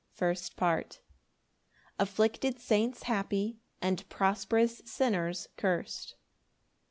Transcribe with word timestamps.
First 0.15 0.55
Part. 0.55 0.93
C. 0.93 0.99
M. 0.99 2.07
Afflicted 2.07 2.57
saints 2.59 3.03
happy, 3.03 3.59
and 3.83 4.09
prosperous 4.09 4.81
sinners 4.83 5.47
cursed. 5.57 6.15